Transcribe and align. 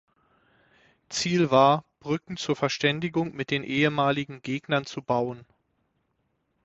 Ziel 1.09 1.51
war, 1.51 1.85
Brücken 1.99 2.35
zur 2.35 2.55
Verständigung 2.55 3.35
mit 3.35 3.51
den 3.51 3.63
ehemaligen 3.63 4.41
Gegnern 4.41 4.87
zu 4.87 5.03
bauen. 5.03 5.45